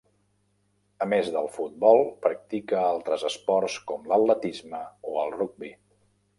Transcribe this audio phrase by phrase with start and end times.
[1.05, 4.85] A més del futbol, practicà altres esports com l'atletisme
[5.15, 5.75] o el rugbi.